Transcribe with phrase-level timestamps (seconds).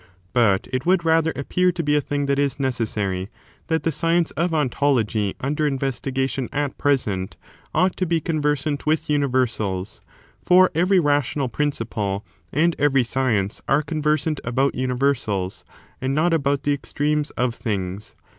[0.33, 3.29] But it would rather appear to be a thing that is necessary
[3.67, 7.37] that the science of ontology, under investigation at present,
[7.75, 10.01] ought to be con versant with universals;
[10.43, 15.63] for every rational principle, and every science, are conversant about universals,
[16.01, 18.15] and not about the extremes^ of things.